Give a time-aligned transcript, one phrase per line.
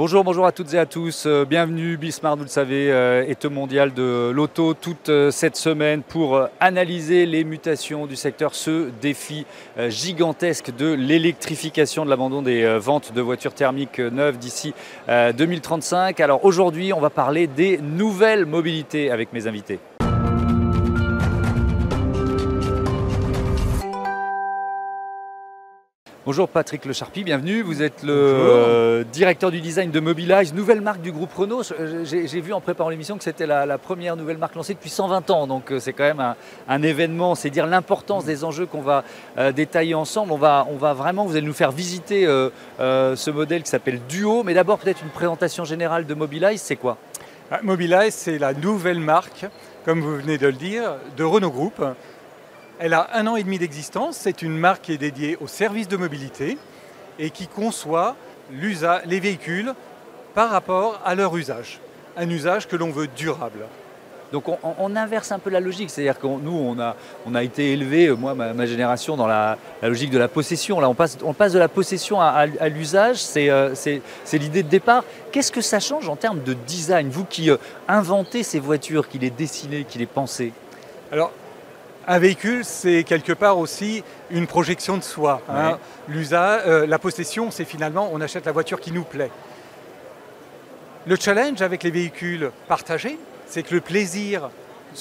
[0.00, 1.24] Bonjour, bonjour à toutes et à tous.
[1.26, 6.02] Euh, bienvenue, Bismarck, vous le savez, euh, est mondial de l'auto toute euh, cette semaine
[6.02, 9.44] pour analyser les mutations du secteur, ce défi
[9.88, 14.72] gigantesque de l'électrification, de l'abandon des ventes de voitures thermiques neuves d'ici
[15.06, 16.18] 2035.
[16.20, 19.80] Alors aujourd'hui, on va parler des nouvelles mobilités avec mes invités.
[26.30, 27.60] Bonjour Patrick Le Charpie, bienvenue.
[27.60, 31.64] Vous êtes le euh, directeur du design de Mobilize, nouvelle marque du groupe Renault.
[32.04, 35.48] J'ai vu en préparant l'émission que c'était la, première nouvelle marque lancée depuis 120 ans,
[35.48, 36.34] donc euh, c'est quand même
[36.68, 39.02] un, événement, c'est dire l'importance des enjeux qu'on va
[39.38, 40.30] euh, détailler ensemble.
[40.30, 42.26] On va, on va vraiment, vous allez nous faire visiter
[42.78, 46.96] ce modèle qui s'appelle Duo, mais d'abord peut-être une présentation générale de Mobilize, c'est quoi?
[47.50, 49.46] Ah, Mobilize, c'est la nouvelle marque,
[49.84, 51.82] comme vous venez de le dire, de Renault Group.
[52.82, 54.16] Elle a un an et demi d'existence.
[54.16, 56.56] C'est une marque qui est dédiée aux services de mobilité
[57.18, 58.16] et qui conçoit
[58.50, 59.74] les véhicules
[60.34, 61.78] par rapport à leur usage.
[62.16, 63.66] Un usage que l'on veut durable.
[64.32, 66.94] Donc on, inverse un peu la logique, c'est-à-dire que nous, on a,
[67.26, 70.78] on a été élevé, euh, moi, ma, génération, dans la, logique de la possession.
[70.78, 75.02] Là, on passe, on passe de la possession à, l'usage, euh, c'est l'idée de départ.
[75.32, 77.08] Qu'est-ce que ça change en termes de design?
[77.08, 77.56] Vous qui euh,
[77.88, 80.52] inventez ces voitures, qui les dessinez, qui les pensez
[81.10, 81.32] Alors,
[82.06, 85.42] un véhicule, c'est quelque part aussi une projection de soi.
[85.48, 85.78] Hein.
[86.10, 89.30] Euh, la possession, c'est finalement, on achète la voiture qui nous plaît.
[91.06, 94.50] Le challenge avec les véhicules partagés, c'est que le plaisir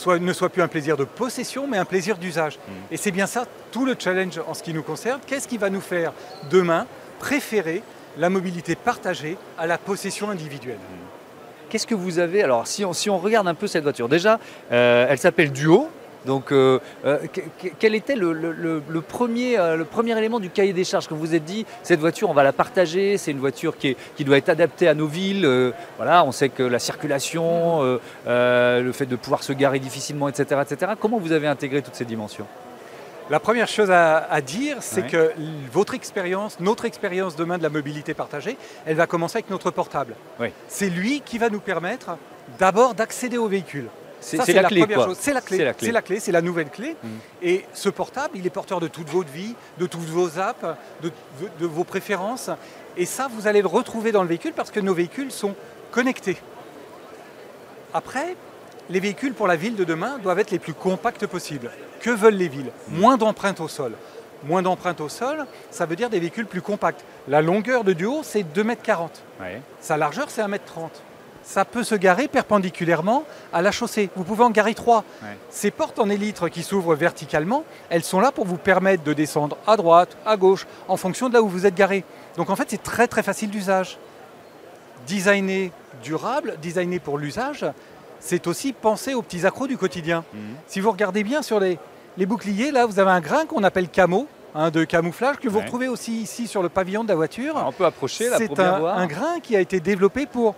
[0.07, 2.57] ne soit plus un plaisir de possession, mais un plaisir d'usage.
[2.57, 2.71] Mm.
[2.91, 5.19] Et c'est bien ça, tout le challenge en ce qui nous concerne.
[5.25, 6.13] Qu'est-ce qui va nous faire
[6.49, 6.85] demain
[7.19, 7.81] préférer
[8.17, 10.77] la mobilité partagée à la possession individuelle?
[10.77, 11.09] Mm.
[11.69, 14.39] Qu'est-ce que vous avez Alors, si on, regarde un peu cette voiture, déjà,
[14.71, 15.89] euh, elle s'appelle Duo.
[16.25, 17.19] Donc, euh, euh,
[17.79, 21.35] quel était le, premier, euh, le premier élément du cahier des charges que vous vous
[21.35, 24.49] êtes dit Cette voiture, on va la partager, c'est une voiture qui, qui, doit être
[24.49, 25.73] adaptée à nos villes.
[25.97, 30.93] voilà, on sait que la circulation, le fait de pouvoir se garer difficilement, etc., etc.
[30.99, 32.45] Comment vous avez intégré toutes ces dimensions?
[33.29, 35.31] La première chose à, dire, c'est que
[35.71, 40.15] votre expérience, notre expérience demain de la mobilité partagée, elle va commencer avec notre portable.
[40.67, 42.17] C'est lui qui va nous permettre
[42.57, 43.89] d'abord d'accéder au véhicule.
[44.21, 45.17] C'est la, clé, première chose.
[45.19, 45.57] C'est la clé.
[45.77, 46.19] C'est la clé.
[46.19, 46.95] C'est la nouvelle clé.
[47.01, 47.07] Mm.
[47.41, 50.65] Et ce portable, il est porteur de toute votre vie, de toutes vos apps,
[51.01, 51.11] de,
[51.65, 52.49] vos préférences.
[52.97, 55.55] Et ça, vous allez le retrouver dans le véhicule parce que nos véhicules sont
[55.91, 56.37] connectés.
[57.93, 58.35] Après,
[58.89, 61.71] les véhicules pour la ville de demain doivent être les plus compacts possibles.
[62.01, 62.71] Que veulent les villes?
[62.89, 63.93] Moins d'empreintes au sol.
[64.43, 67.03] Moins d'empreintes au sol, ça veut dire des véhicules plus compacts.
[67.27, 69.09] La longueur de duo, c'est 2,40
[69.41, 69.61] m.
[69.81, 70.59] Sa largeur, c'est 1,30 m
[71.49, 74.11] ça peut se garer perpendiculairement à la chaussée.
[74.15, 75.03] Vous pouvez en garer trois.
[75.49, 79.57] Ces portes en élytre qui s'ouvrent verticalement, elles sont là pour vous permettre de descendre
[79.65, 82.03] à droite, à gauche, en fonction de là où vous êtes garé.
[82.37, 83.97] Donc en fait, c'est très très facile d'usage.
[85.07, 85.71] Designer
[86.03, 87.65] durable, designer pour l'usage,
[88.19, 90.23] c'est aussi penser aux petits accros du quotidien.
[90.31, 90.39] Mhm.
[90.67, 91.79] Si vous regardez bien sur les,
[92.27, 95.87] boucliers, là, vous avez un grain qu'on appelle camo, hein, de camouflage que vous retrouvez
[95.87, 97.55] aussi ici sur le pavillon de la voiture.
[97.65, 100.53] on peut approcher là C'est un, un, grain qui a été développé pour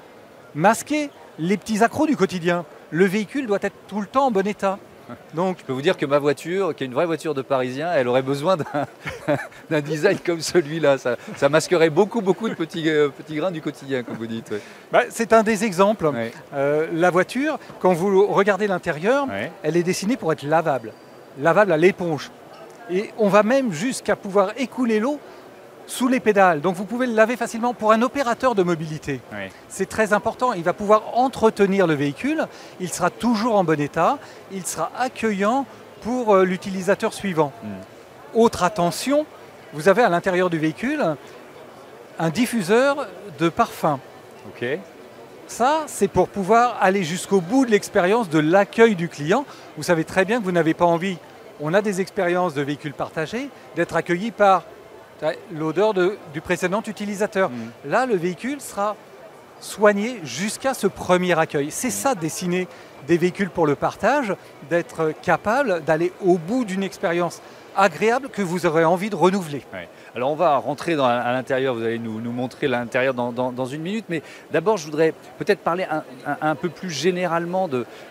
[0.56, 2.66] masquer les petits accros du quotidien.
[2.92, 4.78] Le véhicule doit être tout le temps en bon état.
[5.34, 7.92] Donc, je peux vous dire que ma voiture, qui est une vraie voiture de Parisien,
[7.94, 8.58] elle aurait besoin
[9.70, 10.98] d'un design comme celui-là.
[10.98, 14.54] Ça, masquerait beaucoup, beaucoup de petits, euh, petits grains du quotidien, comme vous dites.
[14.92, 16.12] Bah, c'est un des exemples.
[16.54, 19.28] Euh, la voiture, quand vous regardez l'intérieur,
[19.64, 20.94] elle est dessinée pour être lavable.
[21.40, 22.32] Lavable à l'éponge.
[22.90, 25.20] Et on va même jusqu'à pouvoir écouler l'eau
[25.92, 26.62] sous les pédales.
[26.62, 29.20] Donc vous pouvez le laver facilement pour un opérateur de mobilité.
[29.68, 30.54] C'est très important.
[30.54, 32.48] Il va pouvoir entretenir le véhicule.
[32.80, 34.18] Il sera toujours en bon état.
[34.52, 35.66] Il sera accueillant
[36.02, 37.52] pour euh, l'utilisateur suivant.
[37.64, 38.40] Hmm.
[38.40, 39.26] Autre attention,
[39.74, 41.04] vous avez à l'intérieur du véhicule
[42.18, 44.00] un diffuseur de parfum.
[45.48, 49.46] Ça, c'est pour pouvoir aller jusqu'au bout de l'expérience de l'accueil du client.
[49.76, 51.18] Vous savez très bien que vous n'avez pas envie,
[51.60, 54.64] on a des expériences de véhicules partagés, d'être accueilli par
[55.52, 57.50] l'odeur du précédent utilisateur.
[57.50, 57.72] Mm.
[57.86, 58.96] Là, le véhicule sera
[59.60, 61.70] soigné jusqu'à ce premier accueil.
[61.72, 62.68] C'est ça, dessiner
[63.08, 64.36] des véhicules pour le partage,
[64.70, 67.42] d'être capable d'aller au bout d'une expérience
[67.76, 69.64] agréable que vous aurez envie de renouveler.
[70.14, 74.06] Alors on va rentrer dans, à l'intérieur, vous allez nous, montrer l'intérieur dans, une minute,
[74.10, 74.22] mais
[74.52, 75.86] d'abord je voudrais peut-être parler
[76.42, 77.70] un, peu plus généralement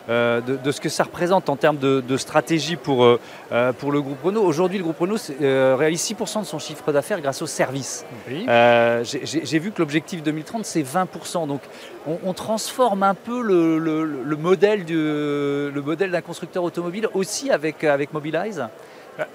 [0.09, 3.21] euh, de, de, ce que ça représente en termes de, stratégie pour, euh,
[3.53, 4.43] euh, pour le groupe Renault.
[4.43, 8.07] Aujourd'hui le groupe Renault réalise 6% de son chiffre d'affaires grâce aux services.
[8.27, 11.61] J'ai vu que l'objectif 2030 c'est 20%, donc
[12.07, 18.65] on, transforme un peu le, le modèle d'un constructeur automobile aussi avec, avec Mobilize?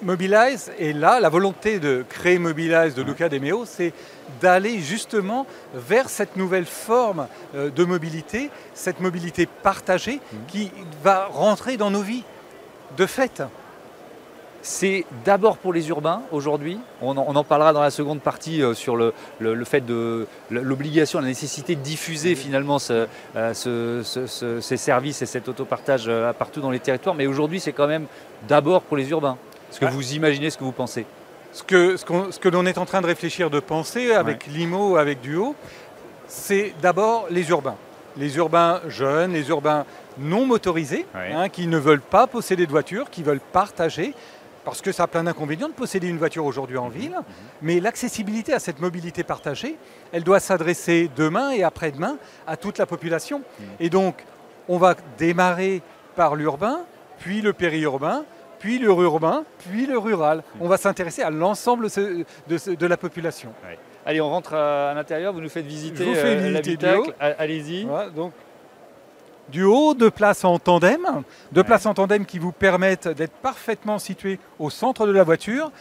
[0.01, 3.93] Mobilize est là, la volonté de créer Mobilize de Luca De Meo, c'est
[4.41, 10.37] d'aller justement vers cette nouvelle forme euh, de mobilité, cette mobilité partagée mmh.
[10.47, 10.71] qui
[11.03, 12.23] va rentrer dans nos vies
[12.97, 13.43] de fait.
[14.67, 16.79] C'est d'abord pour les urbains aujourd'hui.
[16.99, 19.13] On, en parlera dans la seconde partie euh, sur le,
[19.63, 26.33] fait de l'obligation, la nécessité de diffuser finalement euh, ces services et cet autopartage euh,
[26.33, 27.13] partout dans les territoires.
[27.13, 28.07] Mais aujourd'hui, c'est quand même
[28.47, 29.37] d'abord pour les urbains.
[29.71, 31.05] Est-ce que vous imaginez ce que vous pensez.
[31.51, 32.05] Ce que, ce,
[32.39, 35.55] que l'on est en train de réfléchir, de penser avec Limo, avec Duo,
[36.27, 37.77] c'est d'abord les urbains.
[38.17, 39.85] Les urbains jeunes, les urbains
[40.17, 44.13] non motorisés, hein, qui ne veulent pas posséder de voiture, qui veulent partager
[44.65, 47.15] parce que ça a plein d'inconvénients de posséder une voiture aujourd'hui en ville,
[47.61, 49.77] mais l'accessibilité à cette mobilité partagée,
[50.11, 52.17] elle doit s'adresser demain et après-demain
[52.47, 53.43] à toute la population.
[53.79, 54.25] Et donc,
[54.67, 55.83] on va démarrer
[56.15, 56.79] par l'urbain,
[57.19, 58.25] puis le périurbain,
[58.59, 60.43] puis le urbain, puis le rural.
[60.59, 63.51] On va s'intéresser à l'ensemble de, la population.
[64.05, 67.13] Allez, on rentre à, l'intérieur, vous nous faites visiter, euh, l'habitacle.
[67.19, 67.87] Allez-y.
[68.15, 68.33] donc
[69.49, 73.99] du haut, de places en tandem, de places en tandem qui vous permettent d'être parfaitement
[73.99, 75.71] situé au centre de la voiture.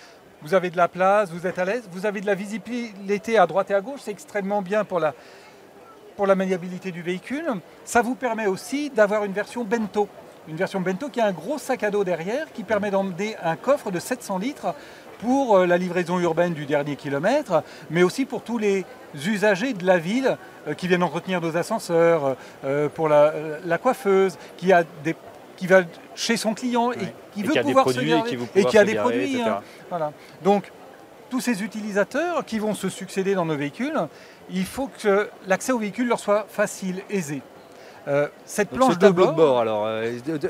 [0.43, 3.47] Vous avez de la place, vous êtes à l'aise, vous avez de la visibilité à
[3.47, 5.15] droite et à gauche, c'est extrêmement bien pour la,
[6.17, 7.47] pour la maniabilité du véhicule.
[7.85, 10.09] Ça vous permet aussi d'avoir une version bento.
[10.47, 13.57] Une version bento qui a un gros sac à dos derrière qui permet d'emmener un
[13.57, 14.75] coffre de 700 litres
[15.19, 18.85] pour euh, la livraison urbaine du dernier kilomètre, mais aussi pour tous les
[19.27, 20.37] usagers de la ville
[20.69, 25.17] euh, qui viennent entretenir nos ascenseurs, euh, pour la, coiffeuse, qui a des
[25.57, 25.83] qui va
[26.17, 26.97] chez son client et
[27.33, 29.41] qui veut pouvoir se garer, et, qui a des produits.
[29.41, 29.61] Hein.
[29.89, 30.13] voilà.
[30.43, 30.73] Donc
[31.31, 34.09] tous ces utilisateurs qui vont se succéder dans nos véhicules,
[34.51, 37.41] il faut que l'accès au véhicule leur soit facile, aisé.
[38.45, 39.89] Cette planche de bord, alors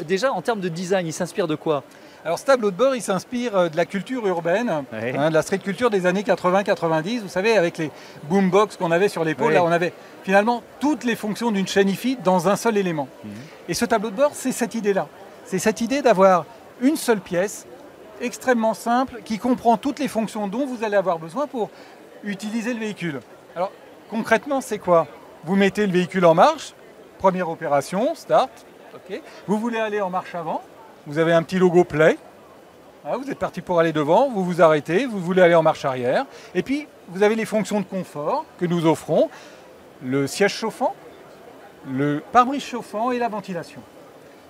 [0.06, 1.85] déjà en termes de design, il s'inspire de quoi?
[2.25, 5.43] Alors ce tableau de bord, il s'inspire euh, de la culture urbaine, hein, de la
[5.43, 7.21] street culture des années 80-90.
[7.21, 7.91] Vous savez, avec les
[8.31, 9.93] boombox qu'on avait sur l'épaule, là on avait
[10.23, 13.09] finalement toutes les fonctions d'une chaîne IFI dans un seul élément.
[13.25, 13.31] Mhm.
[13.69, 15.06] Et ce tableau de bord, c'est cette idée-là.
[15.45, 16.47] C'est cette idée d'avoir
[16.81, 17.67] une seule pièce
[18.23, 21.69] extrêmement simple qui comprend toutes les fonctions dont vous allez avoir besoin pour
[22.23, 23.21] utiliser le véhicule.
[23.55, 23.71] Alors
[24.09, 25.06] concrètement, c'est quoi?
[25.45, 26.73] Vous mettez le véhicule en marche,
[27.25, 28.50] première opération, start.
[29.47, 30.61] Vous voulez aller en marche avant,
[31.06, 32.19] vous avez un petit logo Play.
[33.03, 35.87] Ah, vous êtes parti pour aller devant, vous vous arrêtez, vous voulez aller en marche
[35.87, 36.26] arrière.
[36.55, 39.31] Et puis, vous avez les fonctions de confort que nous offrons,
[40.03, 40.94] le siège chauffant,
[41.91, 43.81] le pare-brise chauffant et la ventilation.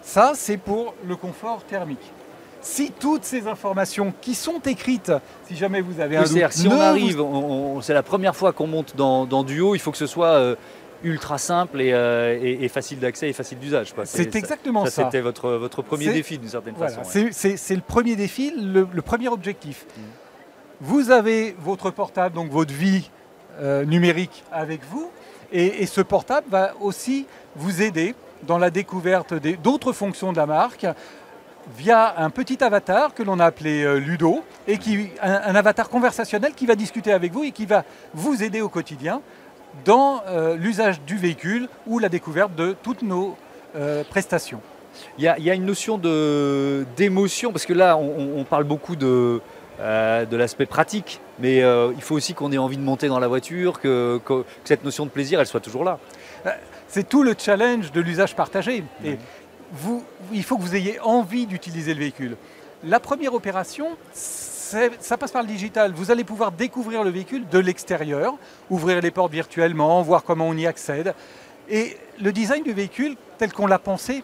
[0.03, 2.13] Ça, c'est pour le confort thermique.
[2.61, 5.13] Si toutes ces informations qui sont écrites,
[5.47, 7.23] si jamais vous avez un doute, si on arrive,
[7.83, 10.57] c'est la première fois qu'on monte dans, Duo, il faut que ce soit euh,
[11.05, 13.95] ultra simple euh, et, facile d'accès et facile d'usage.
[14.05, 15.05] C'est exactement ça.
[15.05, 17.03] C'était votre, votre premier défi d'une certaine façon.
[17.05, 19.87] C'est le premier défi, le, premier objectif.
[19.97, 20.01] Mm.
[20.81, 23.11] Vous avez votre portable, donc votre vie
[23.61, 25.11] euh, numérique avec vous,
[25.53, 30.87] et, ce portable va aussi vous aider dans la découverte d'autres fonctions de la marque
[31.77, 36.53] via un petit avatar que l'on a appelé euh, Ludo, et qui, un avatar conversationnel
[36.55, 39.23] qui va discuter avec vous et qui va vous aider au quotidien
[39.85, 43.37] dans euh, l'usage du véhicule ou la découverte de toutes nos
[43.77, 44.61] euh, prestations.
[45.19, 49.41] Il y, a, une notion d'émotion, parce que là, on, parle beaucoup de,
[49.81, 53.27] euh, de l'aspect pratique, mais il faut aussi qu'on ait envie de monter dans la
[53.27, 54.21] voiture, que,
[54.63, 55.99] cette notion de plaisir, elle soit toujours là.
[56.87, 58.85] C'est tout le challenge de l'usage partagé.
[59.05, 59.19] Et
[59.73, 62.37] vous, il faut que vous ayez envie d'utiliser le véhicule.
[62.85, 63.97] La première opération,
[65.01, 65.93] ça passe par le digital.
[65.93, 68.35] Vous allez pouvoir découvrir le véhicule de l'extérieur,
[68.71, 71.15] ouvrir les portes virtuellement, voir comment on y accède.
[71.69, 74.23] Et le design du véhicule, tel qu'on l'a pensé,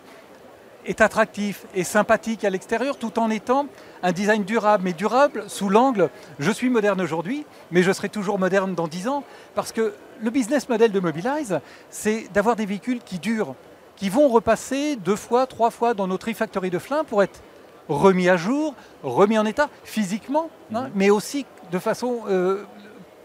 [0.86, 3.66] est attractif et sympathique à l'extérieur tout en étant
[4.02, 8.38] un design durable, mais durable sous l'angle je suis moderne aujourd'hui, mais je serai toujours
[8.38, 13.00] moderne dans 10 ans, parce que le business model de Mobilize, c'est d'avoir des véhicules
[13.04, 13.54] qui durent,
[13.96, 17.42] qui vont repasser deux fois, trois fois dans notre e-factory de Flins pour être
[17.90, 20.90] remis à jour, remis en état physiquement, hein, mhm.
[20.94, 22.64] mais aussi de façon euh,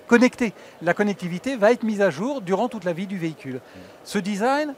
[0.08, 0.54] connectée.
[0.82, 3.56] La connectivité va être mise à jour durant toute la vie du véhicule.
[3.56, 3.82] Mhm.
[4.04, 4.74] Ce design,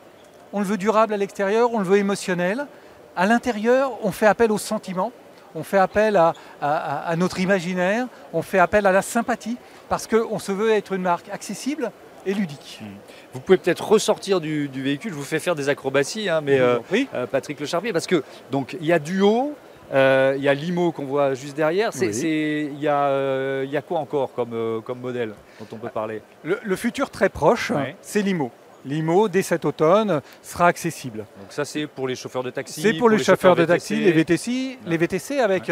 [0.54, 2.68] on le veut durable à l'extérieur, on le veut émotionnel.
[3.16, 5.12] À l'intérieur, on fait appel au sentiment,
[5.56, 6.18] on fait appel
[6.62, 9.58] à, notre imaginaire, on fait appel à la sympathie,
[9.90, 11.92] parce qu'on se veut être une marque accessible
[12.26, 12.80] et ludique.
[12.82, 12.88] Mhm.
[13.34, 16.78] Vous pouvez peut-être ressortir du, véhicule, je vous fais faire des acrobaties, hein, mais euh,
[17.14, 19.56] euh, Patrick Le Charpier, parce que donc il y a du haut,
[19.92, 21.92] il y a Limo qu'on voit juste derrière.
[21.96, 26.22] Il y, euh, y, a quoi encore comme, euh, comme modèle dont on peut parler?
[26.44, 28.52] Le, futur très proche, c'est Limo.
[28.86, 31.20] Limo, dès cet automne, sera accessible.
[31.40, 34.12] Donc ça, c'est pour les chauffeurs de taxi C'est pour, les, chauffeurs, de taxi, les
[34.12, 35.72] VTC, les VTC avec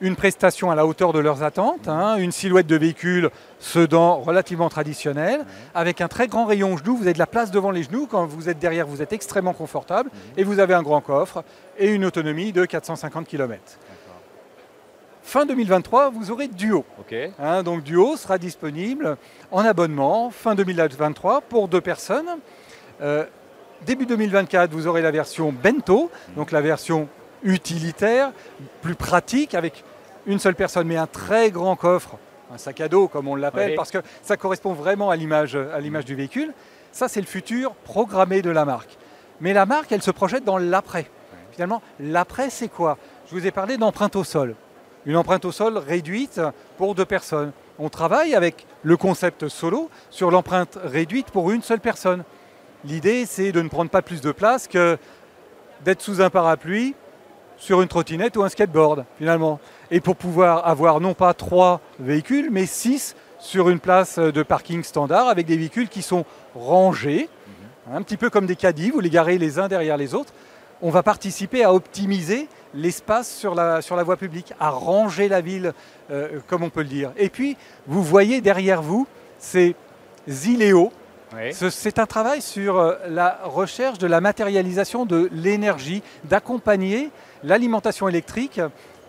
[0.00, 4.68] une prestation à la hauteur de leurs attentes, hein, une silhouette de véhicule sedan relativement
[4.68, 6.96] traditionnelle, avec un très grand rayon genou.
[6.96, 8.06] Vous avez de la place devant les genoux.
[8.10, 10.10] Quand vous êtes derrière, vous êtes extrêmement confortable.
[10.36, 11.44] Et vous avez un grand coffre
[11.78, 13.78] et une autonomie de 450 km.
[15.22, 16.84] Fin 2023, vous aurez Duo.
[17.38, 19.16] Hein, donc Duo sera disponible
[19.50, 22.28] en abonnement fin 2023 pour deux personnes.
[23.00, 23.24] Euh,
[23.86, 27.08] début 2024, vous aurez la version Bento, donc la version
[27.44, 28.32] utilitaire,
[28.82, 29.84] plus pratique, avec
[30.26, 32.16] une seule personne, mais un très grand coffre,
[32.52, 35.78] un sac à dos comme on l'appelle, parce que ça correspond vraiment à l'image, à
[35.80, 36.52] l'image du véhicule.
[36.92, 38.96] Ça, c'est le futur programmé de la marque.
[39.40, 41.10] Mais la marque, elle se projette dans l'après.
[41.52, 42.98] Finalement, l'après, c'est quoi?
[43.28, 44.54] Je vous ai parlé d'empreinte au sol.
[45.06, 46.40] Une empreinte au sol réduite
[46.78, 47.52] pour deux personnes.
[47.78, 52.24] On travaille avec le concept solo sur l'empreinte réduite pour une seule personne.
[52.84, 54.96] L'idée, c'est de ne prendre pas plus de place que
[55.84, 56.94] d'être sous un parapluie,
[57.56, 59.60] sur une trottinette ou un skateboard, finalement.
[59.90, 64.82] Et pour pouvoir avoir non pas trois véhicules, mais six sur une place de parking
[64.82, 67.28] standard avec des véhicules qui sont rangés,
[67.92, 70.32] un petit peu comme des caddies, vous les garez les uns derrière les autres.
[70.80, 75.72] On va participer à optimiser l'espace sur la, voie publique, à ranger la ville,
[76.10, 77.12] euh, comme on peut le dire.
[77.16, 77.56] Et puis,
[77.86, 79.06] vous voyez derrière vous
[79.38, 79.76] ces
[81.52, 87.10] C'est un travail sur euh, la recherche de la matérialisation de l'énergie, d'accompagner
[87.42, 88.60] l'alimentation électrique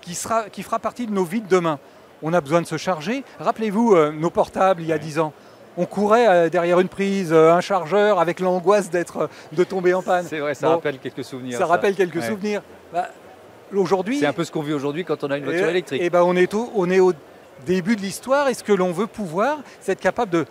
[0.02, 1.80] qui, sera, qui fera partie de nos vies de demain.
[2.24, 3.24] On a besoin de se charger.
[3.40, 5.34] Rappelez-vous euh, nos portables il y a 10 ans.
[5.78, 10.26] On courait euh, derrière une prise, un chargeur, avec l'angoisse d'être, de tomber en panne.
[10.28, 11.58] C'est vrai, ça rappelle quelques souvenirs.
[11.58, 12.62] Ça, rappelle quelques souvenirs.
[12.94, 13.10] Bah,
[13.74, 16.02] aujourd'hui, c'est un peu ce qu'on vit aujourd'hui quand on a une voiture électrique.
[16.02, 17.14] Et ben on, est on est au
[17.66, 18.48] début de l'histoire.
[18.48, 20.46] Et ce que l'on veut pouvoir, c'est être capable de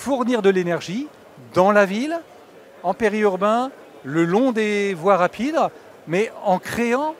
[0.00, 1.08] fournir de l'énergie
[1.52, 2.18] dans la ville,
[2.82, 3.70] en périurbain,
[4.02, 5.58] le long des voies rapides,
[6.08, 7.14] mais en créant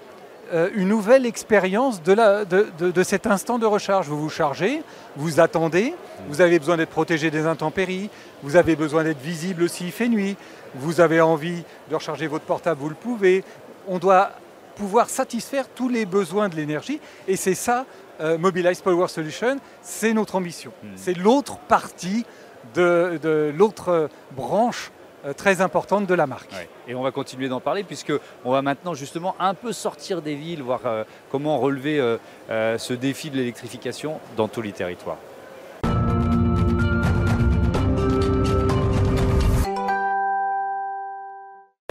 [0.55, 2.47] euh, une nouvelle expérience de,
[2.91, 4.09] de, cet instant de recharge.
[4.09, 4.83] Vous vous chargez,
[5.15, 5.95] vous attendez,
[6.29, 8.09] vous avez besoin d'être protégé des intempéries,
[8.43, 10.37] vous avez besoin d'être visible s'il fait nuit,
[10.75, 13.45] vous avez envie de recharger votre portable, vous le pouvez.
[13.89, 14.31] On doit
[14.75, 17.85] pouvoir satisfaire tous les besoins de l'énergie et c'est ça,
[18.23, 20.73] euh, Mobilize Power Solution, c'est notre ambition.
[20.83, 20.89] Hmm.
[20.97, 22.25] C'est l'autre partie
[22.75, 24.91] de, l'autre branche
[25.27, 26.55] euh, très importante de la marque.
[26.89, 28.13] Et on va continuer d'en parler puisque
[28.45, 32.95] on va maintenant justement un peu sortir des villes, voir euh, comment relever euh, ce
[32.95, 35.19] défi de l'électrification dans tous les territoires.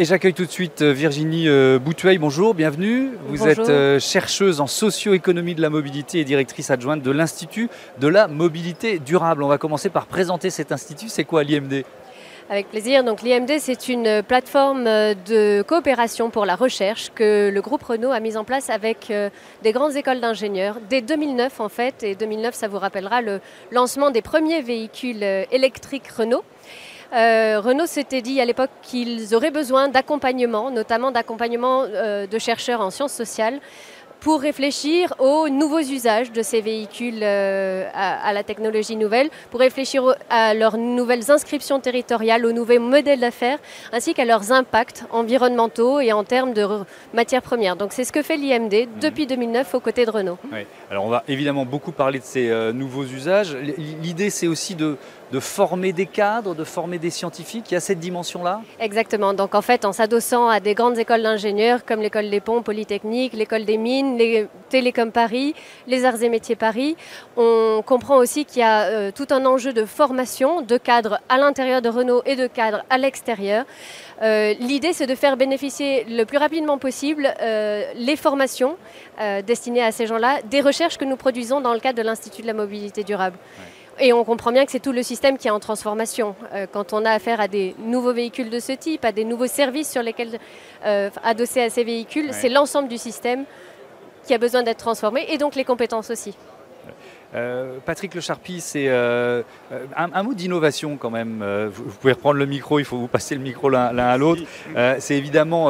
[0.02, 2.20] Et j'accueille tout de suite euh, Virginie euh, Boutueil.
[2.20, 3.10] Bonjour, bienvenue.
[3.28, 8.08] Vous êtes euh, chercheuse en socio-économie de la mobilité et directrice adjointe de l'Institut de
[8.08, 9.44] la mobilité durable.
[9.44, 11.10] On va commencer par présenter cet institut.
[11.10, 11.84] C'est quoi l'IMD
[12.52, 13.04] avec plaisir.
[13.04, 18.20] Donc l'IMD, c'est une plateforme de coopération pour la recherche que le groupe Renault a
[18.20, 19.14] mise en place avec
[19.62, 22.02] des grandes écoles d'ingénieurs dès 2009 en fait.
[22.02, 23.40] Et 2009, ça vous rappellera le
[23.70, 26.44] lancement des premiers véhicules électriques Renault.
[27.14, 32.82] Euh, Renault s'était dit à l'époque qu'ils auraient besoin d'accompagnement, notamment d'accompagnement euh, de chercheurs
[32.82, 33.60] en sciences sociales,
[34.20, 40.14] pour réfléchir aux nouveaux usages de ces véhicules euh, à, la technologie nouvelle, pour réfléchir
[40.30, 43.60] à leurs nouvelles inscriptions territoriales, aux nouveaux modèles d'affaires,
[43.94, 46.68] ainsi qu'à leurs impacts environnementaux et en termes de
[47.14, 47.78] matières premières.
[47.78, 49.00] Donc c'est ce que fait l'IMD mhm.
[49.02, 50.38] depuis 2009 aux côtés de Renault.
[50.92, 53.56] Alors on va évidemment beaucoup parler de ces nouveaux usages.
[53.56, 54.98] L'idée c'est aussi de
[55.32, 58.62] de former des cadres, de former des scientifiques Il y a cette dimension-là?
[58.80, 59.34] Exactement.
[59.34, 63.34] Donc en fait, en s'adossant à des grandes écoles d'ingénieurs comme l'école des ponts, Polytechnique,
[63.34, 65.56] l'école des mines, les Télécom Paris,
[65.88, 66.96] les Arts et Métiers Paris,
[67.38, 71.38] on comprend aussi qu'il y a euh, tout un enjeu de formation de cadres à
[71.38, 73.66] l'intérieur de Renault et de cadres à l'extérieur.
[74.22, 78.78] Euh, l'idée, c'est de faire bénéficier le plus rapidement possible euh, les formations
[79.46, 82.48] destinées à ces gens-là des recherches que nous produisons dans le cadre de l'Institut de
[82.48, 83.38] la mobilité durable.
[84.02, 86.36] Et on comprend bien que c'est tout le système qui est en transformation.
[86.54, 89.48] Euh, quand on a affaire à des nouveaux véhicules de ce type, à des nouveaux
[89.48, 90.40] services sur lesquels
[90.86, 93.44] euh, adosser à ces véhicules, c'est l'ensemble du système
[94.26, 96.38] qui a besoin d'être transformé et donc les compétences aussi.
[97.36, 101.44] Euh, Patrick Le Charpie, c'est un, mot d'innovation quand même.
[101.72, 104.42] Vous, pouvez reprendre le micro, il faut vous passer le micro l'un à l'autre.
[105.00, 105.70] c'est évidemment,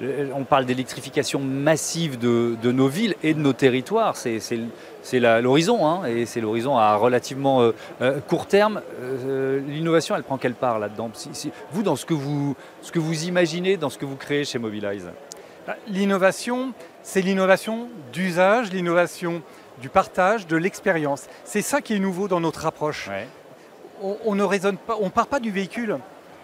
[0.00, 4.16] on parle d'électrification massive de, de, nos villes et de nos territoires.
[4.16, 7.72] C'est l'horizon, hein, et c'est l'horizon à relativement euh,
[8.02, 8.82] euh, court terme.
[9.00, 11.10] Euh, l'innovation, elle prend quelle part là-dedans?
[11.72, 14.58] Vous, dans ce que vous, ce que vous imaginez, dans ce que vous créez chez
[14.58, 15.08] Mobilize?
[15.66, 16.72] Bah, L'innovation,
[17.02, 19.42] c'est l'innovation d'usage, l'innovation
[19.80, 21.26] du partage, de l'expérience.
[21.44, 23.10] C'est ça qui est nouveau dans notre approche.
[24.02, 25.98] On, ne raisonne pas, on part pas du véhicule.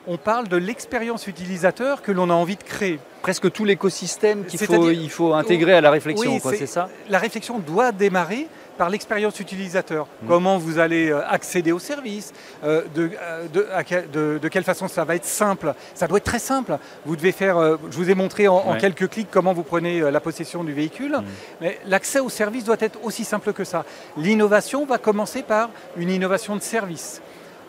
[0.06, 2.98] On parle de l'expérience utilisateur que l'on a envie de créer.
[3.22, 6.88] Presque tout l'écosystème qu'il faut, il faut intégrer à la réflexion, c'est ça?
[7.08, 10.06] La réflexion doit démarrer par l'expérience utilisateur.
[10.06, 10.28] Mm.
[10.28, 12.32] Comment vous allez euh, accéder au service,
[12.64, 15.74] euh, euh, de, quelle façon ça va être simple.
[15.94, 16.78] Ça doit être très simple.
[17.06, 20.64] Vous devez faire, je vous ai montré en, quelques clics comment vous prenez la possession
[20.64, 21.24] du véhicule, mm.
[21.60, 23.84] mais l'accès au service doit être aussi simple que ça.
[24.16, 27.20] L'innovation va commencer par une innovation de service.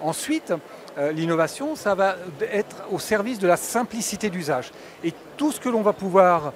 [0.01, 0.53] Ensuite,
[1.13, 2.15] l'innovation, ça va
[2.51, 4.71] être au service de la simplicité d'usage.
[5.03, 6.53] Et tout ce que l'on va pouvoir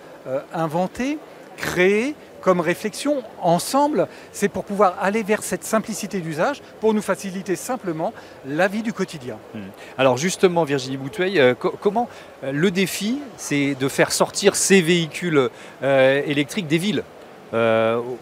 [0.54, 1.18] inventer,
[1.58, 2.16] créer,
[2.48, 8.14] comme réflexion ensemble, c'est pour pouvoir aller vers cette simplicité d'usage, pour nous faciliter simplement
[8.46, 9.38] la vie du quotidien.
[9.54, 9.64] Hmm.
[9.98, 12.08] Alors justement, Virginie Bouteuil, euh, comment
[12.44, 15.50] euh, le défi, c'est de faire sortir ces véhicules
[15.84, 17.04] euh, électriques des villes?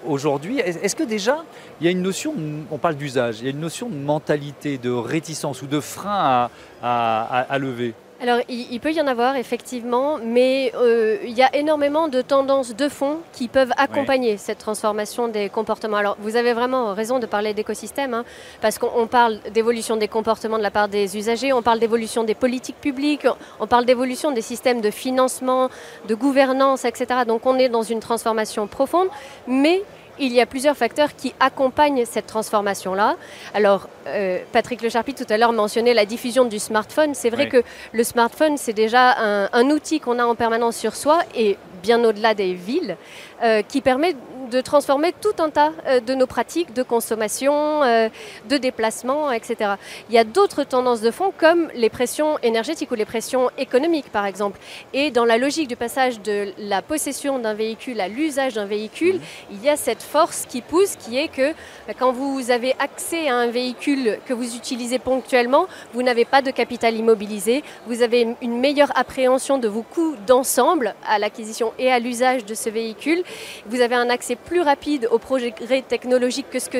[0.05, 0.59] Aujourd'hui.
[0.59, 1.43] Est-ce que déjà,
[1.79, 2.33] il y a une notion,
[2.71, 6.49] on parle d'usage, il y a une notion de mentalité, de réticence ou de frein
[6.81, 7.93] à lever?
[8.21, 12.73] Alors, il, peut y en avoir, effectivement, mais euh, il y a énormément de tendances
[12.73, 15.97] de fond qui peuvent accompagner cette transformation des comportements.
[15.97, 18.23] Alors, vous avez vraiment raison de parler d'écosystème, hein,
[18.61, 22.35] parce qu'on parle d'évolution des comportements de la part des usagers, on parle d'évolution des
[22.35, 23.27] politiques publiques,
[23.59, 25.69] on parle d'évolution des systèmes de financement,
[26.07, 27.21] de gouvernance, etc.
[27.27, 29.09] Donc, on est dans une transformation profonde,
[29.45, 29.81] mais
[30.19, 33.15] il y a plusieurs facteurs qui accompagnent cette transformation-là.
[33.53, 37.13] Alors, euh, Patrick Le Charpie tout à l'heure mentionnait la diffusion du smartphone.
[37.13, 39.15] C'est vrai que le smartphone, c'est déjà
[39.51, 42.97] un outil qu'on a en permanence sur soi et bien au-delà des villes,
[43.43, 48.09] euh, qui permet de transformer tout un tas euh, de nos pratiques de consommation, euh,
[48.49, 49.71] de déplacement, etc.
[50.09, 54.11] Il y a d'autres tendances de fond comme les pressions énergétiques ou les pressions économiques,
[54.11, 54.59] par exemple.
[54.93, 59.15] Et dans la logique du passage de la possession d'un véhicule à l'usage d'un véhicule,
[59.15, 59.51] mmh.
[59.51, 61.51] il y a cette force qui pousse, qui est que
[61.87, 66.41] bah, quand vous avez accès à un véhicule que vous utilisez ponctuellement, vous n'avez pas
[66.41, 71.91] de capital immobilisé, vous avez une meilleure appréhension de vos coûts d'ensemble à l'acquisition et
[71.91, 73.23] à l'usage de ce véhicule.
[73.67, 75.53] Vous avez un accès plus rapide aux projets
[75.87, 76.77] technologiques que ce que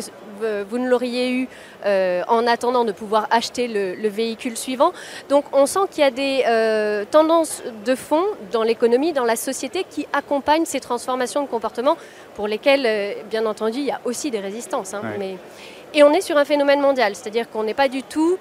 [0.70, 1.48] vous ne l'auriez eu
[1.86, 4.91] euh, en attendant de pouvoir acheter le, véhicule suivant.
[5.30, 9.36] Donc on sent qu'il y a des euh, tendances de fond dans l'économie, dans la
[9.36, 11.98] société qui accompagnent ces transformations de comportement
[12.36, 14.94] pour lesquelles, euh, bien entendu, il y a aussi des résistances.
[14.94, 15.38] Hein, mais...
[15.94, 18.38] Et on est sur un phénomène mondial, c'est-à-dire qu'on n'est pas du tout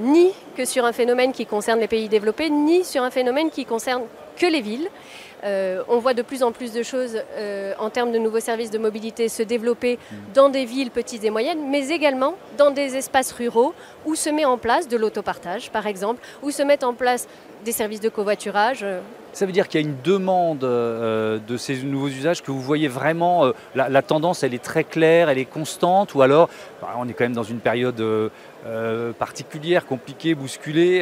[0.00, 3.64] ni que sur un phénomène qui concerne les pays développés, ni sur un phénomène qui
[3.64, 4.02] concerne
[4.36, 4.90] que les villes.
[5.44, 8.70] Euh, on voit de plus en plus de choses euh, en termes de nouveaux services
[8.70, 9.98] de mobilité se développer
[10.34, 13.74] dans des villes petites et moyennes, mais également dans des espaces ruraux
[14.04, 17.26] où se met en place de l'autopartage, par exemple, où se mettent en place
[17.64, 18.84] des services de covoiturage.
[19.32, 22.60] Ça veut dire qu'il y a une demande euh, de ces nouveaux usages que vous
[22.60, 26.48] voyez vraiment, la, tendance elle est très claire, elle est constante, ou alors
[26.82, 28.00] bah, on est quand même dans une période
[28.66, 30.96] euh, particulière, compliquée, bousculée.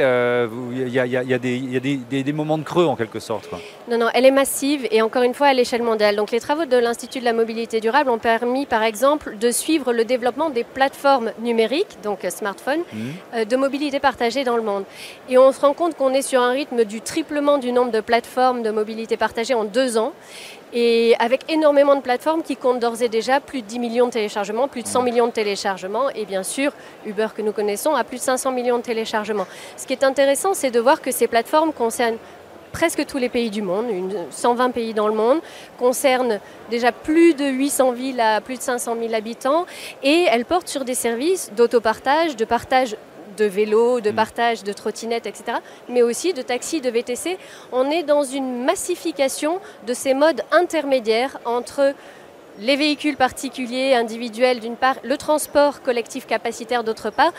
[0.72, 3.48] Il y, a, des, moments de creux en quelque sorte.
[3.90, 6.14] Non, non, elle est massive et encore une fois à l'échelle mondiale.
[6.14, 9.92] Donc les travaux de l'Institut de la mobilité durable ont permis par exemple de suivre
[9.92, 12.98] le développement des plateformes numériques, donc euh, smartphones, mmh.
[13.34, 14.84] euh, de mobilité partagée dans le monde.
[15.28, 18.00] Et on se rend compte qu'on est sur un rythme du triplement du nombre de
[18.00, 20.12] plateformes de mobilité partagée en deux ans.
[20.74, 24.12] Et avec énormément de plateformes qui comptent d'ores et déjà plus de 10 millions de
[24.12, 26.72] téléchargements, plus de 100 millions de téléchargements, et bien sûr,
[27.06, 29.46] Uber que nous connaissons a plus de 500 millions de téléchargements.
[29.78, 32.18] Ce qui est intéressant, c'est de voir que ces plateformes concernent
[32.70, 33.86] presque tous les pays du monde,
[34.30, 35.40] 120 pays dans le monde,
[35.78, 36.38] concernent
[36.70, 39.64] déjà plus de 800 villes à plus de 500 000 habitants,
[40.02, 42.94] et elles portent sur des services d'autopartage, de partage
[43.38, 44.14] de vélos, de mm.
[44.14, 47.38] partage, de trottinettes, etc., mais aussi de taxis, de VTC.
[47.72, 51.94] On est dans une massification de ces modes intermédiaires entre
[52.60, 57.32] les véhicules particuliers, individuels d'une part, le transport collectif capacitaire d'autre part.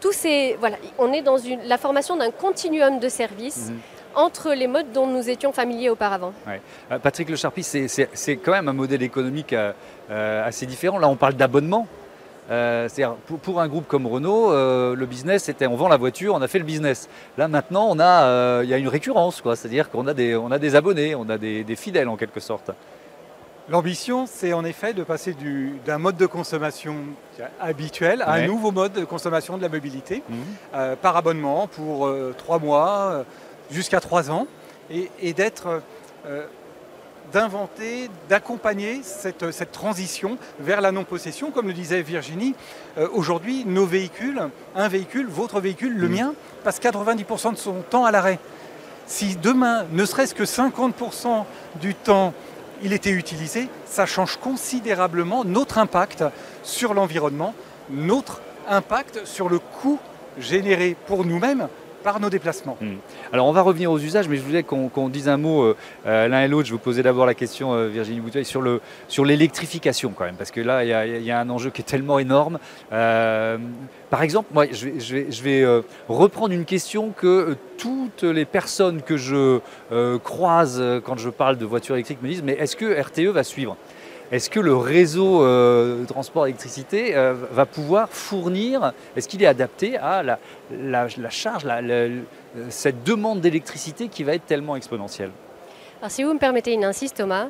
[0.00, 3.70] Tous ces, voilà, on est dans une, la formation d'un continuum de services.
[3.70, 3.78] Mm.
[4.18, 6.32] entre les modes dont nous étions familiers auparavant.
[6.48, 9.72] Euh, Patrick Le Charpie, c'est quand même un modèle économique euh,
[10.10, 10.98] euh, assez différent.
[10.98, 11.86] Là, on parle d'abonnement.
[12.50, 16.34] Euh, c'est-à-dire pour, un groupe comme Renault, euh, le business c'était on vend la voiture,
[16.34, 17.08] on a fait le business.
[17.38, 19.56] Là maintenant, on a, euh, il y a une récurrence, quoi.
[19.56, 22.70] C'est-à-dire qu'on a des, on a des abonnés, on a des, fidèles en quelque sorte.
[23.68, 25.34] L'ambition, c'est en effet de passer
[25.84, 26.94] d'un mode de consommation
[27.60, 30.96] habituel à un nouveau mode de consommation de la mobilité mhm.
[31.02, 33.24] par abonnement pour trois mois
[33.68, 34.46] jusqu'à trois ans
[34.88, 35.82] et, et d'être
[37.32, 41.50] d'inventer, d'accompagner cette, cette, transition vers la non-possession.
[41.50, 42.54] Comme le disait Virginie,
[42.98, 44.40] euh, aujourd'hui, nos véhicules,
[44.74, 46.12] un véhicule, votre véhicule, le mmh.
[46.12, 46.34] mien,
[46.64, 48.38] passe 90% de son temps à l'arrêt.
[49.06, 51.44] Si demain, ne serait-ce que 50%
[51.80, 52.34] du temps,
[52.82, 56.24] il était utilisé, ça change considérablement notre impact
[56.62, 57.54] sur l'environnement,
[57.88, 59.98] notre impact sur le coût
[60.38, 61.68] généré pour nous-mêmes
[62.06, 62.78] par nos déplacements.
[62.80, 62.98] Hmm.
[63.32, 66.46] Alors on va revenir aux usages, mais je voulais qu'on dise un mot l'un et
[66.46, 66.68] l'autre.
[66.68, 70.60] Je vous posais d'abord la question, Virginie Bouteuil, sur l'électrification sur quand même, parce que
[70.60, 72.60] là, il y, a un enjeu qui est tellement énorme.
[72.90, 78.44] par exemple, moi, je vais, je vais, je vais reprendre une question que toutes les
[78.44, 79.58] personnes que je
[80.22, 83.76] croise quand je parle de voitures électriques me disent, mais est-ce que RTE va suivre?
[84.32, 89.46] Est-ce que le réseau euh, de transport d'électricité euh, va pouvoir fournir, est-ce qu'il est
[89.46, 91.66] adapté à la, charge,
[92.68, 95.30] cette demande d'électricité qui va être tellement exponentielle?
[96.00, 97.48] Alors si vous me permettez une insiste Thomas,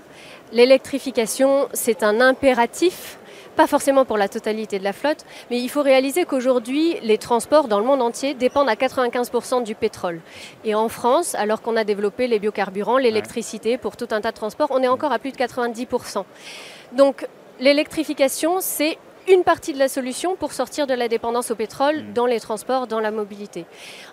[0.53, 3.19] l'électrification c'est un impératif
[3.57, 7.69] pas forcément pour la totalité de la flotte, mais il faut réaliser qu'aujourd'hui, les transports
[7.69, 10.21] dans le monde entier dépendent à 95% du pétrole.
[10.64, 14.37] Et en France, alors qu'on a développé les biocarburants, l'électricité pour tout un tas de
[14.37, 16.25] transports, on est encore à plus de 90%.
[16.92, 17.27] Donc
[17.59, 22.12] l'électrification, c'est une partie de la solution pour sortir de la dépendance au pétrole mmh.
[22.12, 23.64] dans les transports, dans la mobilité.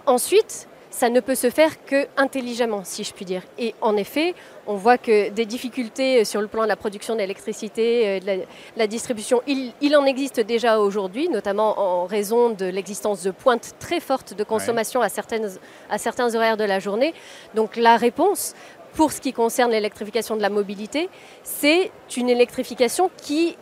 [0.05, 3.41] Ensuite, ça ne peut se faire que intelligemment, si je puis dire.
[3.57, 4.35] Et en effet,
[4.67, 8.45] on voit que des difficultés sur le plan de la production d'électricité, euh, de
[8.77, 13.99] la, distribution, il, en existe déjà aujourd'hui, notamment en raison de l'existence de pointes très
[13.99, 15.49] fortes de consommation à, certaines,
[15.89, 17.15] à certains horaires de la journée.
[17.55, 18.53] Donc la réponse,
[18.93, 21.09] pour ce qui concerne l'électrification de la mobilité,
[21.41, 23.57] c'est une électrification qui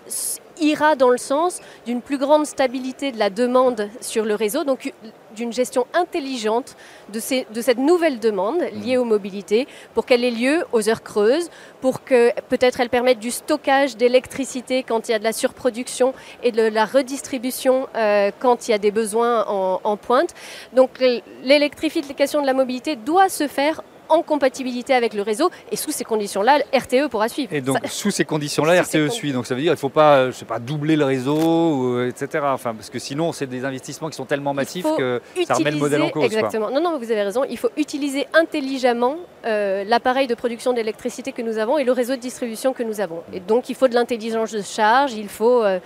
[0.59, 4.93] ira dans le sens d'une plus grande stabilité de la demande sur le réseau, donc
[5.35, 6.75] d'une gestion intelligente
[7.11, 7.19] de,
[7.53, 11.49] de, cette nouvelle demande liée aux mobilités pour qu'elle ait lieu aux heures creuses,
[11.81, 16.13] pour que peut-être elle permette du stockage d'électricité quand il y a de la surproduction
[16.43, 20.33] et de la redistribution euh, quand il y a des besoins en, en pointe.
[20.73, 20.99] Donc
[21.43, 25.49] l'électrification de la mobilité doit se faire en compatibilité avec le réseau.
[25.71, 27.53] Et sous ces conditions-là, RTE pourra suivre.
[27.53, 29.31] Et donc, sous ces conditions-là, RTE suit.
[29.31, 32.45] Donc, ça veut dire qu'il ne faut pas, je sais pas, doubler le réseau, etc.
[32.47, 35.77] Enfin, parce que sinon, c'est des investissements qui sont tellement massifs que ça remet le
[35.77, 36.25] modèle en cause.
[36.25, 36.69] Exactement.
[36.69, 37.43] Non, non, vous avez raison.
[37.49, 42.15] Il faut utiliser intelligemment euh, l'appareil de production d'électricité que nous avons et le réseau
[42.15, 43.23] de distribution que nous avons.
[43.33, 45.63] Et donc, il faut de l'intelligence de charge, il faut...
[45.63, 45.79] Euh,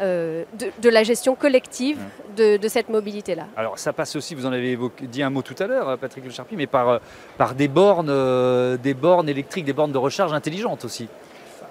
[0.00, 0.44] euh,
[0.82, 1.98] de, la gestion collective
[2.36, 3.46] de, cette mobilité-là.
[3.56, 6.30] Alors ça passe aussi, vous en avez dit un mot tout à l'heure, Patrick Le
[6.30, 7.00] Charpie, mais par,
[7.36, 11.08] par des, bornes, euh, des bornes électriques, des bornes de recharge intelligentes aussi.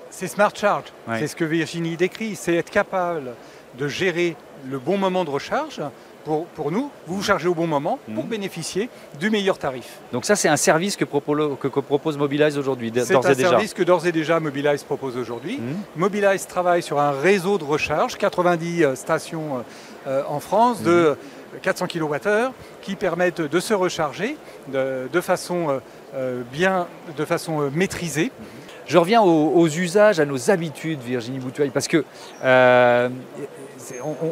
[0.09, 0.85] C'est Smart Charge,
[1.17, 3.33] c'est ce que Virginie décrit, c'est être capable
[3.77, 4.35] de gérer
[4.69, 5.81] le bon moment de recharge
[6.25, 8.29] pour, nous, vous vous chargez au bon moment pour mhm.
[8.29, 9.99] bénéficier du meilleur tarif.
[10.11, 13.45] Donc ça, c'est un service que propose, que, propose Mobilize aujourd'hui, d'ores et déjà C'est
[13.45, 15.59] un service que d'ores et déjà Mobilize propose aujourd'hui.
[15.59, 15.75] Mhm.
[15.95, 19.61] Mobilize travaille sur un réseau de recharge, 90 euh, stations euh,
[20.07, 21.15] euh, en France, de
[21.61, 22.01] 400 mhm.
[22.01, 24.35] kWh, qui permettent de se recharger
[24.67, 25.79] de, façon
[26.51, 28.31] bien, de façon maîtrisée.
[28.87, 32.03] Je reviens aux, usages, à nos habitudes, Virginie Boutouaille, parce que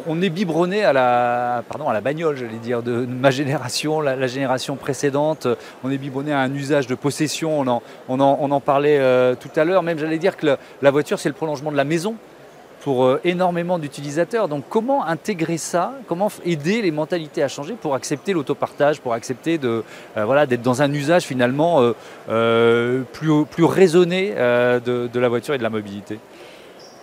[0.06, 4.26] on, est biberonné à la, pardon, à la bagnole, j'allais dire, de ma génération, la,
[4.26, 5.46] génération précédente.
[5.82, 7.64] On est biberonné à un usage de possession.
[8.08, 9.82] On en, parlait euh, tout à l'heure.
[9.82, 12.16] Même, j'allais dire que la voiture, c'est le prolongement de la maison
[12.80, 14.48] pour euh, énormément d'utilisateurs.
[14.48, 15.94] Donc, comment intégrer ça?
[16.06, 19.84] Comment aider les mentalités à changer pour accepter l'autopartage, pour accepter de,
[20.16, 21.80] euh, voilà, d'être dans un usage finalement
[22.26, 26.18] plus, raisonné de la voiture et de la mobilité?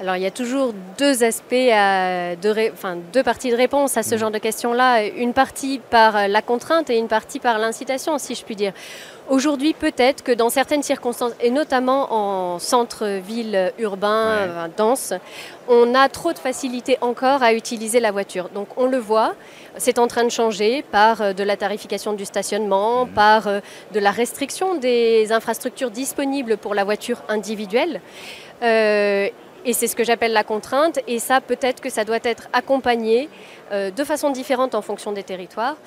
[0.01, 1.53] Alors il y a toujours deux aspects,
[2.41, 4.17] deux, enfin, deux parties de réponse à ce mmh.
[4.17, 5.05] genre de questions-là.
[5.05, 8.73] Une partie par la contrainte et une partie par l'incitation, si je puis dire.
[9.29, 15.13] Aujourd'hui, peut-être que dans certaines circonstances, et notamment en centre-ville urbain dense,
[15.67, 18.49] on a trop de facilité encore à utiliser la voiture.
[18.49, 19.35] Donc on le voit,
[19.77, 23.09] c'est en train de changer par euh, de la tarification du stationnement, mmh.
[23.09, 23.59] par euh,
[23.93, 28.01] de la restriction des infrastructures disponibles pour la voiture individuelle.
[28.63, 29.29] Euh,
[29.65, 30.99] et c'est ce que j'appelle la contrainte.
[31.07, 33.29] Et ça, peut-être que ça doit être accompagné
[33.71, 35.77] euh, de façon différente en fonction des territoires.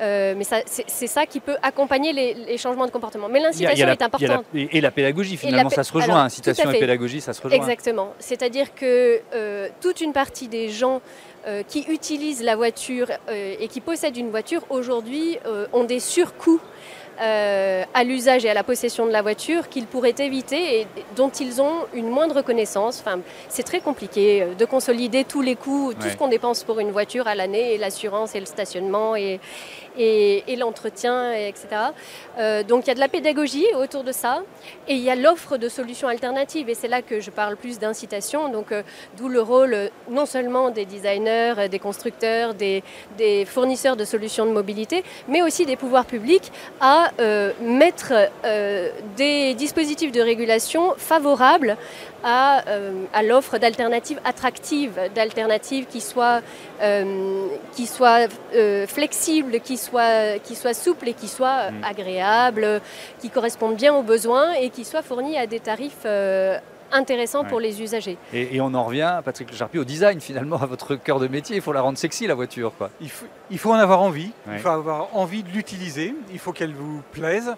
[0.00, 3.28] Euh, mais c'est ça qui peut accompagner les, changements de comportement.
[3.28, 4.44] Mais l'incitation est importante.
[4.54, 6.24] et la pédagogie, finalement, ça se rejoint.
[6.24, 7.58] incitation et pédagogie, ça se rejoint.
[7.58, 8.14] Exactement.
[8.18, 11.00] C'est-à-dire que euh, toute une partie des gens
[11.68, 15.38] qui utilisent la voiture et qui possèdent une voiture aujourd'hui
[15.72, 16.60] ont des surcoûts
[17.20, 21.28] euh, à l'usage et à la possession de la voiture qu'ils pourraient éviter et dont
[21.28, 23.00] ils ont une moindre connaissance.
[23.00, 26.80] Enfin, c'est très compliqué euh, de consolider tous les coûts, tout ce qu'on dépense pour
[26.80, 29.40] une voiture à l'année, et l'assurance et le stationnement et,
[29.98, 31.66] et, l'entretien, etc.
[32.38, 34.42] Euh, donc il y a de la pédagogie autour de ça
[34.88, 37.78] et il y a l'offre de solutions alternatives et c'est là que je parle plus
[37.78, 38.82] d'incitation, donc euh,
[39.16, 42.82] d'où le rôle non seulement des designers, des constructeurs, des,
[43.46, 47.09] fournisseurs de solutions de mobilité, mais aussi des pouvoirs publics à
[47.60, 48.12] mettre
[49.16, 51.76] des dispositifs de régulation favorables
[52.22, 52.62] à,
[53.12, 56.40] à l'offre d'alternatives attractives, d'alternatives qui soient,
[57.74, 58.28] qui soient
[58.86, 61.84] flexibles, qui soient, qui soient souples et qui soient mm.
[61.84, 62.80] agréables,
[63.20, 66.06] qui correspondent bien aux besoins et qui soient fournies à des tarifs
[66.92, 68.18] intéressant pour les usagers.
[68.32, 71.56] Et, on en revient, Patrick Charpie, au design finalement, à votre cœur de métier.
[71.56, 72.72] Il faut la rendre sexy, la voiture.
[72.76, 72.90] Quoi.
[73.00, 76.52] Il, faut, il faut en avoir envie, il faut avoir envie de l'utiliser, il faut
[76.52, 77.54] qu'elle vous plaise,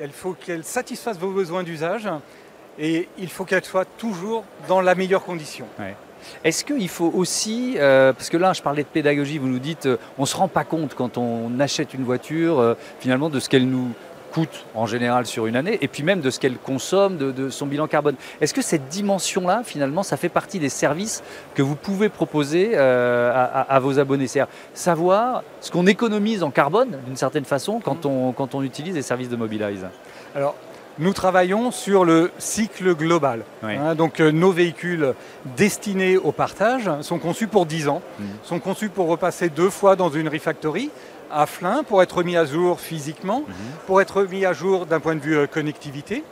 [0.00, 2.08] il faut qu'elle satisfasse vos besoins d'usage
[2.78, 5.66] et il faut qu'elle soit toujours dans la meilleure condition.
[6.44, 9.86] Est-ce qu'il faut aussi, euh, parce que là je parlais de pédagogie, vous nous dites,
[9.86, 13.40] euh, on ne se rend pas compte quand on achète une voiture euh, finalement de
[13.40, 13.88] ce qu'elle nous
[14.32, 17.66] coûte en général sur une année, et puis même de ce qu'elle consomme, de, son
[17.66, 18.16] bilan carbone.
[18.40, 21.22] Est-ce que cette dimension-là, finalement, ça fait partie des services
[21.54, 24.26] que vous pouvez proposer euh, à, vos abonnés?
[24.26, 28.94] C'est-à-dire savoir ce qu'on économise en carbone, d'une certaine façon, quand on, quand on utilise
[28.94, 29.86] les services de Mobilize?
[30.34, 30.54] Alors,
[30.98, 33.44] nous travaillons sur le cycle global.
[33.62, 35.14] Hein, donc euh, nos véhicules
[35.56, 38.24] destinés au partage sont conçus pour 10 ans, mmh.
[38.42, 40.90] sont conçus pour repasser deux fois dans une refactory
[41.32, 43.54] à Flins pour être mis à jour physiquement, mhm.
[43.86, 46.24] pour être mis à jour d'un point de vue euh, connectivité.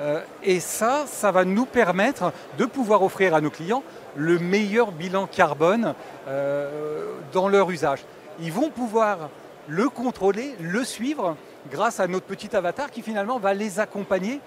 [0.00, 3.82] Euh, et ça, ça va nous permettre de pouvoir offrir à nos clients
[4.16, 5.94] le meilleur bilan carbone
[6.28, 8.00] euh, dans leur usage.
[8.40, 9.30] Ils vont pouvoir
[9.68, 11.36] le contrôler, le suivre
[11.70, 14.40] grâce à notre petit avatar qui finalement va les accompagner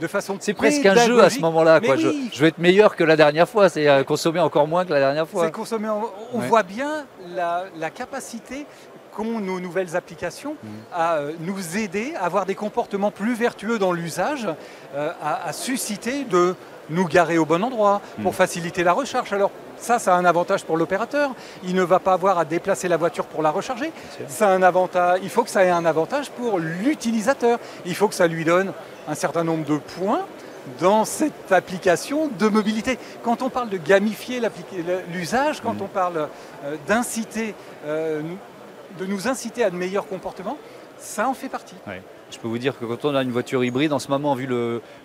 [0.00, 1.80] de façon C'est presque un jeu à ce moment-là.
[1.82, 5.00] Je, je, vais être meilleur que la dernière fois, c'est consommer encore moins que la
[5.00, 5.46] dernière fois.
[5.46, 5.88] C'est consommer,
[6.32, 8.66] on voit bien la, la capacité
[9.20, 10.68] qu'ont nos nouvelles applications mm.
[10.92, 14.48] à euh, nous aider à avoir des comportements plus vertueux dans l'usage,
[14.94, 16.54] euh, à, susciter de
[16.88, 18.34] nous garer au bon endroit pour mm.
[18.34, 19.32] faciliter la recharge.
[19.32, 21.32] Alors ça, ça a un avantage pour l'opérateur.
[21.64, 23.92] Il ne va pas avoir à déplacer la voiture pour la recharger.
[24.28, 25.20] Ça un avantage.
[25.22, 27.58] Il faut que ça ait un avantage pour l'utilisateur.
[27.86, 28.72] Il faut que ça lui donne
[29.08, 30.26] un certain nombre de points
[30.78, 32.98] dans cette application de mobilité.
[33.22, 34.42] Quand on parle de gamifier
[35.12, 35.82] l'usage, quand mm.
[35.82, 36.28] on parle
[36.64, 37.54] euh, d'inciter
[38.98, 40.58] de nous inciter à de meilleurs comportements,
[40.98, 41.74] ça en fait partie.
[42.30, 44.48] Je peux vous dire que quand on a une voiture hybride, en ce moment, vu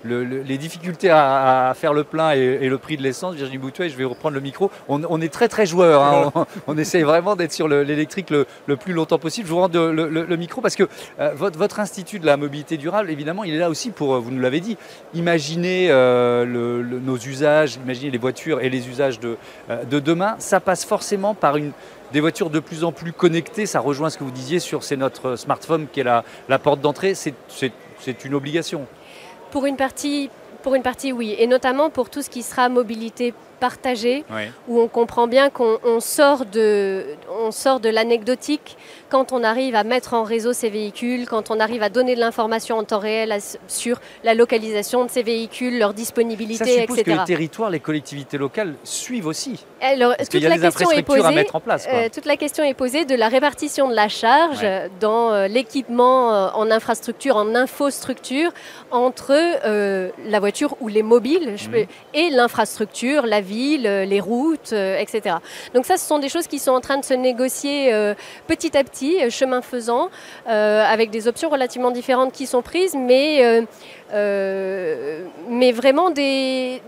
[0.04, 4.04] les difficultés à, faire le plein et, le prix de l'essence, Virginie Boutouet, je vais
[4.04, 6.04] reprendre le micro, on, est très très joueur.
[6.04, 6.46] Hein.
[6.68, 8.46] on, essaye vraiment d'être sur l'électrique le,
[8.76, 9.48] plus longtemps possible.
[9.48, 10.84] Je vous rends le, micro parce que
[11.20, 14.42] euh, votre, institut de la mobilité durable, évidemment, il est là aussi pour, vous nous
[14.42, 14.78] l'avez dit,
[15.14, 19.38] imaginer euh, nos usages, imaginer les voitures et les usages de,
[19.70, 20.36] euh, de demain.
[20.38, 21.72] Ça passe forcément par une
[22.12, 24.98] des voitures de plus en plus connectées, ça rejoint ce que vous disiez sur c'est
[24.98, 26.24] notre smartphone qui est la,
[26.60, 28.86] porte d'entrée, c'est une obligation.
[29.52, 30.30] Pour une partie,
[31.12, 34.24] oui, et notamment pour tout ce qui sera mobilité partagée,
[34.68, 37.06] où on comprend bien qu'on sort de,
[37.42, 38.78] on sort de l'anecdotique
[39.10, 42.20] quand on arrive à mettre en réseau ces véhicules, quand on arrive à donner de
[42.20, 43.38] l'information en temps réel
[43.68, 48.38] sur la localisation de ces véhicules, leur disponibilité, Ça suppose que les territoires, les collectivités
[48.38, 49.64] locales suivent aussi.
[49.82, 51.88] Alors, Parce toute y a la des question est posée, à mettre en place.
[51.92, 54.66] Euh, toute la question est posée de la répartition de la charge
[55.00, 58.52] dans euh, l'équipement euh, en infrastructure, en infostructure,
[58.92, 59.34] entre
[60.28, 61.86] la voiture ou les mobiles mhm.
[62.14, 65.38] et l'infrastructure, la ville, les routes, etc.
[65.74, 67.92] Donc ça, ce sont des choses qui sont en train de se négocier
[68.48, 70.10] petit à petit euh, chemin faisant,
[70.48, 73.66] euh, avec des options relativement différentes qui sont prises, mais
[74.14, 75.26] euh,
[75.74, 76.82] vraiment des,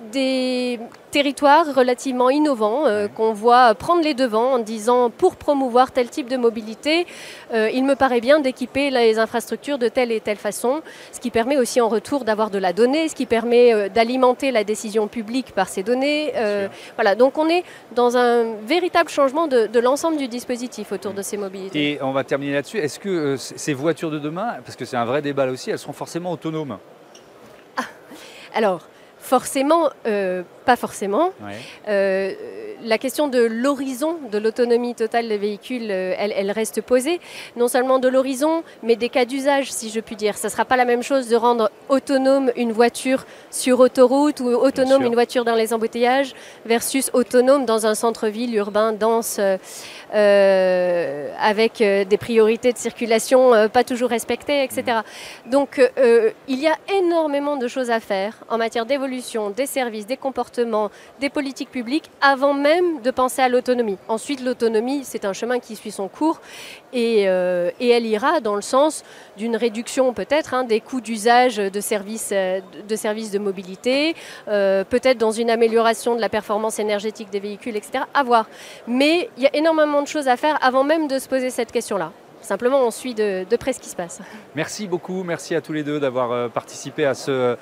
[1.12, 2.84] territoires relativement innovants
[3.16, 7.08] qu'on voit prendre les devants en disant pour promouvoir tel type de mobilité,
[7.54, 11.58] il me paraît bien d'équiper les infrastructures de telle et telle façon, ce qui permet
[11.58, 15.70] aussi en retour d'avoir de la donnée, ce qui permet d'alimenter la décision publique par
[15.70, 16.34] ces données.
[16.96, 17.64] voilà, donc on est
[17.96, 21.94] dans un véritable changement de, de l'ensemble du dispositif autour de ces mobilités.
[21.94, 22.78] Et on va terminer là-dessus.
[22.78, 25.70] Est-ce que euh, ces voitures de demain, parce que c'est un vrai débat là aussi,
[25.72, 26.78] elles seront forcément autonomes?
[27.78, 27.84] Ah,
[28.54, 28.82] Alors,
[29.28, 31.34] forcément, euh, pas forcément.
[31.88, 32.34] Euh,
[32.84, 37.20] la question de l'horizon de l'autonomie totale des véhicules, euh, elle, reste posée.
[37.56, 40.38] Non seulement de l'horizon, mais des cas d'usage, si je puis dire.
[40.38, 44.48] Ça ne sera pas la même chose de rendre autonome une voiture sur autoroute ou
[44.48, 46.34] autonome une voiture dans les embouteillages
[46.66, 49.40] versus autonome dans un centre-ville urbain dense
[50.14, 55.00] euh, avec des priorités de circulation pas toujours respectées, etc.
[55.46, 55.50] Mm.
[55.50, 55.82] Donc
[56.48, 60.92] il y a énormément de choses à faire en matière d'évolution des services, des comportements
[61.20, 62.67] des politiques publiques avant même
[63.04, 63.98] de penser à l'autonomie.
[64.08, 66.42] Ensuite, l'autonomie, c'est un chemin qui suit son cours
[66.94, 69.04] et, euh, elle ira dans le sens
[69.38, 74.16] d'une réduction peut-être hein, des coûts d'usage de services euh, de, services de mobilité,
[74.48, 78.04] euh, peut-être dans une amélioration de la performance énergétique des véhicules, etc.
[78.14, 78.48] À voir.
[78.88, 81.72] Mais il y a énormément de choses à faire avant même de se poser cette
[81.72, 82.12] question-là.
[82.48, 84.22] Simplement on suit de, près ce qui se passe.
[84.56, 87.58] Merci beaucoup, merci à tous les deux d'avoir participé à ce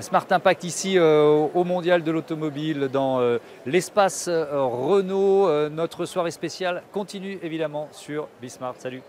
[0.00, 3.20] Smart Impact ici au Mondial de l'automobile dans
[3.66, 5.68] l'espace Renault.
[5.70, 8.74] notre soirée spéciale continue évidemment sur Bismart.
[8.78, 9.02] Salut